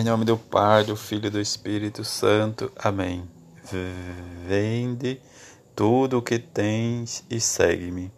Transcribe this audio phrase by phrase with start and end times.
[0.00, 2.72] Em nome do Pai, do Filho e do Espírito Santo.
[2.74, 3.28] Amém.
[4.48, 5.20] Vende
[5.76, 8.10] tudo o que tens e segue-me.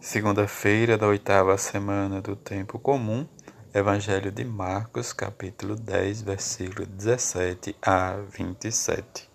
[0.00, 3.26] Segunda-feira da oitava semana do tempo comum,
[3.74, 9.28] Evangelho de Marcos, capítulo 10, versículo 17 a 27.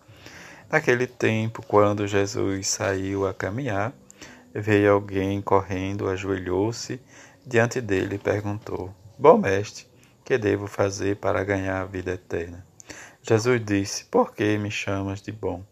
[0.72, 3.94] Naquele tempo, quando Jesus saiu a caminhar,
[4.56, 7.00] veio alguém correndo, ajoelhou-se
[7.46, 9.93] diante dele e perguntou: Bom mestre,
[10.24, 12.66] que devo fazer para ganhar a vida eterna?
[13.22, 15.64] Jesus disse: Por que me chamas de bom?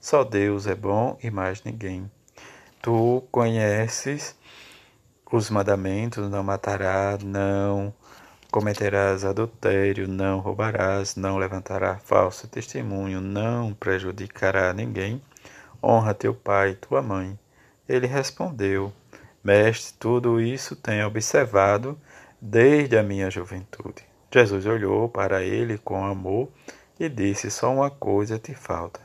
[0.00, 2.10] Só Deus é bom e mais ninguém.
[2.80, 4.36] Tu conheces
[5.32, 7.94] os mandamentos: não matarás, não
[8.50, 15.22] cometerás adultério, não roubarás, não levantarás falso testemunho, não prejudicará ninguém.
[15.82, 17.38] Honra teu pai e tua mãe.
[17.88, 18.92] Ele respondeu:
[19.42, 21.98] Mestre, tudo isso tenho observado
[22.44, 24.04] desde a minha juventude.
[24.28, 26.48] Jesus olhou para ele com amor
[26.98, 29.00] e disse: Só uma coisa te falta.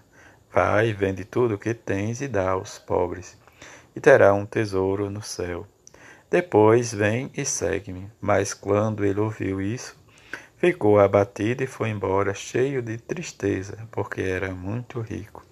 [0.52, 3.38] Vai, vende tudo o que tens e dá aos pobres,
[3.96, 5.68] e terá um tesouro no céu.
[6.32, 8.10] Depois vem e segue-me.
[8.20, 9.96] Mas quando ele ouviu isso,
[10.58, 15.46] ficou abatido e foi embora, cheio de tristeza, porque era muito rico.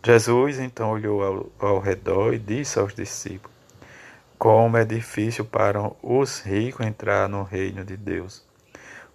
[0.00, 3.55] Jesus então olhou ao, ao redor e disse aos discípulos:
[4.38, 8.44] como é difícil para os ricos entrar no reino de Deus.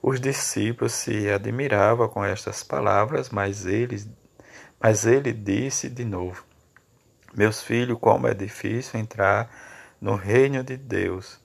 [0.01, 4.03] Os discípulos se admiravam com estas palavras, mas ele,
[4.79, 6.43] mas ele disse de novo:
[7.35, 9.49] Meus filhos, como é difícil entrar
[10.01, 11.39] no reino de Deus.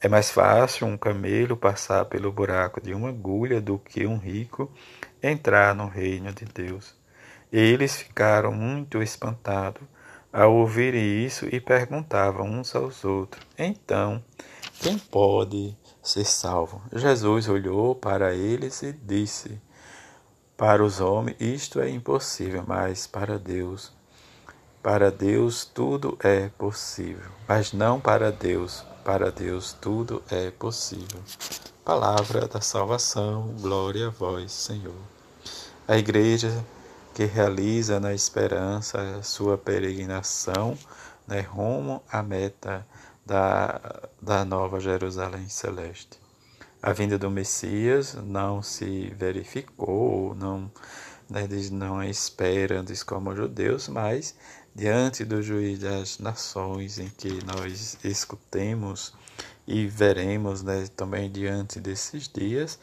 [0.00, 4.72] É mais fácil um camelo passar pelo buraco de uma agulha do que um rico
[5.22, 6.96] entrar no reino de Deus.
[7.52, 9.82] Eles ficaram muito espantados
[10.32, 14.22] ao ouvirem isso e perguntavam uns aos outros: Então,
[14.80, 16.82] quem pode ser salvo?
[16.92, 19.60] Jesus olhou para eles e disse:
[20.56, 23.92] Para os homens isto é impossível, mas para Deus,
[24.82, 27.30] para Deus tudo é possível.
[27.48, 31.20] Mas não para Deus, para Deus tudo é possível.
[31.84, 34.94] Palavra da salvação, glória a vós, Senhor.
[35.86, 36.52] A igreja
[37.18, 40.78] que realiza na esperança sua peregrinação
[41.26, 42.86] né, rumo à meta
[43.26, 43.80] da,
[44.22, 46.20] da nova Jerusalém celeste.
[46.80, 50.70] A vinda do Messias não se verificou, não,
[51.28, 54.36] né, não espera diz como judeus, mas
[54.72, 59.12] diante do juiz das nações em que nós escutemos
[59.66, 62.78] e veremos né, também diante desses dias,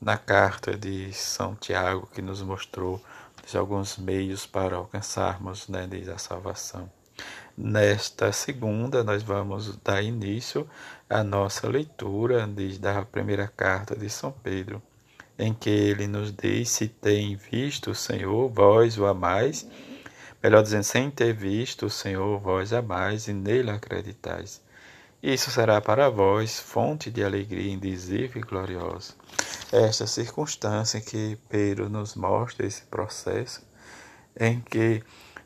[0.00, 3.02] na carta de São Tiago que nos mostrou
[3.46, 6.90] de alguns meios para alcançarmos né, a salvação.
[7.56, 10.66] Nesta segunda, nós vamos dar início
[11.08, 14.80] à nossa leitura da primeira carta de São Pedro,
[15.38, 19.68] em que ele nos diz: Se tem visto o Senhor, vós o amais,
[20.42, 24.62] melhor dizendo, sem ter visto o Senhor, vós amais e nele acreditais.
[25.22, 29.12] Isso será para vós fonte de alegria indizível e gloriosa.
[29.70, 33.62] Esta circunstância em que Pedro nos mostra esse processo,
[34.34, 35.02] em que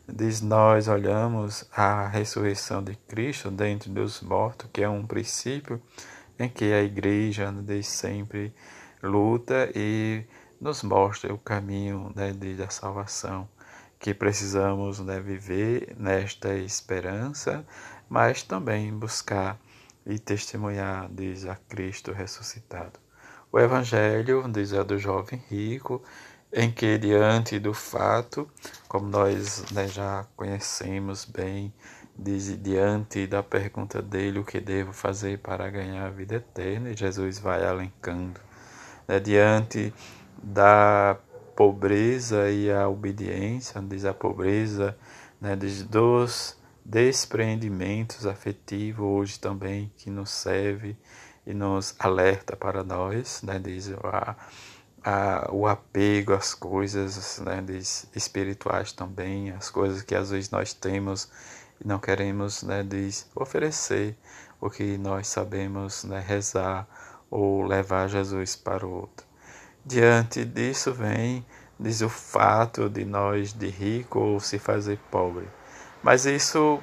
[0.09, 5.83] diz nós olhamos a ressurreição de Cristo dentro dos mortos, que é um princípio
[6.39, 8.55] em que a igreja diz sempre
[9.03, 10.25] luta e
[10.61, 13.49] nos mostra o caminho né, da salvação
[14.05, 17.67] que precisamos né, viver nesta esperança,
[18.07, 19.59] mas também buscar
[20.07, 22.99] e testemunhar, diz a Cristo ressuscitado.
[23.51, 26.03] O Evangelho, diz é do jovem rico,
[26.53, 28.49] em que, diante do fato,
[28.89, 31.73] como nós né, já conhecemos bem,
[32.17, 36.97] diz, diante da pergunta dele o que devo fazer para ganhar a vida eterna, e
[36.97, 38.41] Jesus vai alencando.
[39.07, 39.93] Né, diante
[40.43, 41.17] da
[41.57, 44.97] pobreza e a obediência, diz a pobreza
[45.45, 50.97] né, diz, dos despreendimentos afetivos hoje também que nos serve
[51.47, 54.37] e nos alerta para nós, né, diz a,
[55.03, 60.75] a, o apego às coisas né, diz, espirituais também, as coisas que às vezes nós
[60.75, 61.31] temos
[61.83, 64.17] e não queremos né, diz, oferecer
[64.61, 66.87] o que nós sabemos né, rezar
[67.31, 69.27] ou levar Jesus para o outro.
[69.85, 71.45] Diante disso vem
[71.81, 75.49] diz o fato de nós de rico ou se fazer pobre
[76.05, 76.83] mas isso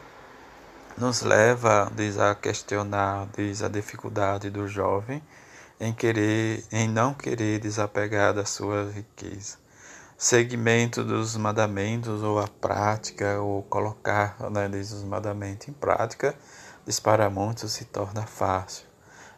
[0.97, 5.21] nos leva, diz, a questionar, diz, a dificuldade do jovem
[5.79, 9.59] em querer, em não querer desapegar da sua riqueza.
[10.17, 16.33] Segmento dos mandamentos ou a prática ou colocar, né, diz, os mandamentos em prática,
[16.83, 18.85] diz, para muitos se torna fácil.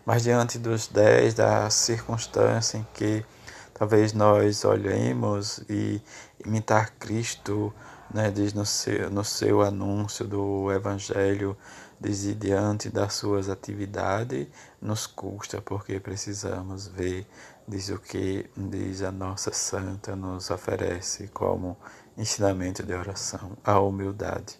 [0.05, 3.25] Mas diante dos dez, da circunstância em que
[3.73, 5.99] Talvez nós olhemos e
[6.45, 7.73] imitar Cristo,
[8.11, 11.57] né, diz no seu, no seu anúncio do Evangelho,
[11.99, 14.47] diz diante das suas atividades,
[14.81, 17.25] nos custa porque precisamos ver,
[17.67, 21.77] diz o que diz a nossa santa nos oferece como
[22.17, 24.59] ensinamento de oração, a humildade.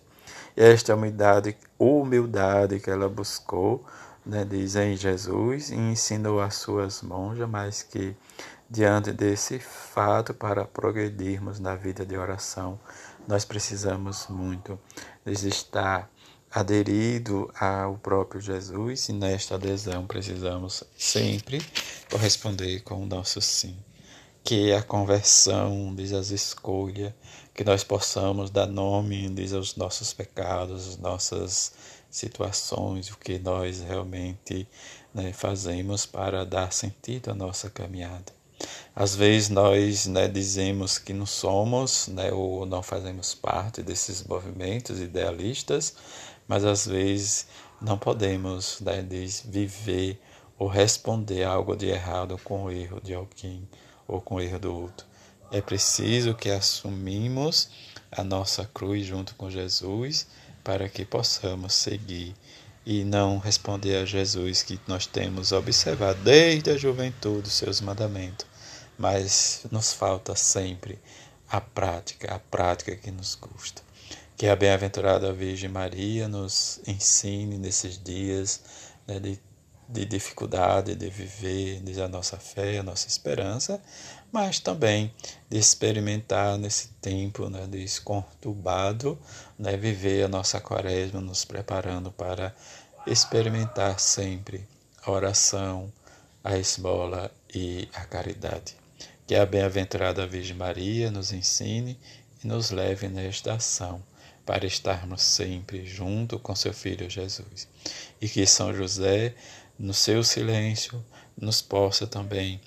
[0.56, 3.86] E esta humildade, humildade que ela buscou,
[4.26, 8.16] né, diz em Jesus, e ensinou às suas monjas, mas que
[8.70, 12.80] diante desse fato, para progredirmos na vida de oração,
[13.28, 14.80] nós precisamos muito
[15.26, 16.10] de estar
[16.52, 21.60] aderido ao próprio Jesus e nesta adesão precisamos sempre
[22.12, 23.76] corresponder com o nosso sim.
[24.44, 27.14] Que a conversão, diz as escolhas,
[27.54, 31.72] que nós possamos dar nome, diz aos nossos pecados, as nossas
[32.12, 34.68] situações, o que nós realmente
[35.14, 38.43] né, fazemos para dar sentido à nossa caminhada.
[38.96, 45.00] Às vezes nós né, dizemos que não somos né, ou não fazemos parte desses movimentos
[45.00, 45.96] idealistas,
[46.48, 47.48] mas às vezes
[47.82, 49.04] não podemos né,
[49.46, 50.22] viver
[50.60, 53.68] ou responder algo de errado com o erro de alguém
[54.08, 55.08] ou com o erro do outro.
[55.52, 57.70] É preciso que assumimos
[58.12, 60.28] a nossa cruz junto com Jesus
[60.64, 62.36] para que possamos seguir
[62.86, 68.53] e não responder a Jesus que nós temos observado desde a juventude os seus mandamentos
[69.04, 70.98] mas nos falta sempre
[71.50, 73.82] a prática, a prática que nos custa.
[74.38, 78.62] Que a bem-aventurada Virgem Maria nos ensine nesses dias
[79.06, 79.38] né, de,
[79.90, 83.82] de dificuldade de viver de a nossa fé, a nossa esperança,
[84.32, 85.14] mas também
[85.50, 89.20] de experimentar nesse tempo né, desconturbado,
[89.60, 92.56] né, viver a nossa quaresma, nos preparando para
[93.06, 94.66] experimentar sempre
[95.06, 95.92] a oração,
[96.42, 98.82] a esmola e a caridade.
[99.26, 101.98] Que a bem-aventurada Virgem Maria nos ensine
[102.44, 104.04] e nos leve nesta ação
[104.46, 107.68] para estarmos sempre junto com seu Filho Jesus.
[108.22, 109.34] E que São José,
[109.80, 111.04] no seu silêncio,
[111.38, 112.60] nos possa também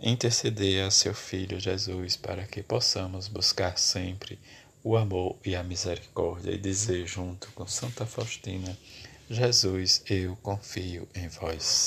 [0.00, 4.38] interceder a seu Filho Jesus para que possamos buscar sempre
[4.84, 8.76] o amor e a misericórdia e dizer junto com Santa Faustina:
[9.30, 11.80] Jesus, eu confio em vós.